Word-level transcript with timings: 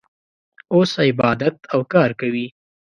اوس 0.73 0.91
عبادت 1.07 1.55
او 1.73 1.79
کار 1.93 2.09
کوي. 2.19 2.47